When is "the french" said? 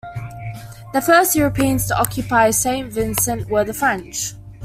3.63-4.33